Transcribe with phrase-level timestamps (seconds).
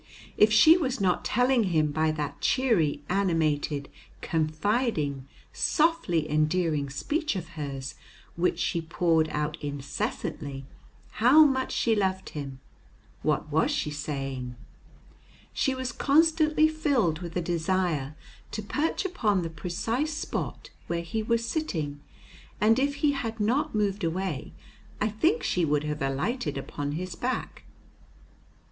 [0.35, 3.87] If she was not telling him by that cheery, animated,
[4.21, 7.93] confiding, softly endearing speech of hers,
[8.35, 10.65] which she poured out incessantly,
[11.21, 12.59] how much she loved him,
[13.21, 14.55] what was she saying?
[15.53, 18.15] She was constantly filled with a desire
[18.53, 21.99] to perch upon the precise spot where he was sitting,
[22.59, 24.53] and if he had not moved away
[24.99, 27.65] I think she would have alighted upon his back.